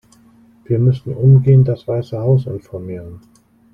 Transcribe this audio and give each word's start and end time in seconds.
Wir 0.63 0.79
müssen 0.79 1.13
umgehend 1.13 1.67
das 1.67 1.87
Weiße 1.87 2.17
Haus 2.17 2.47
informieren. 2.47 3.21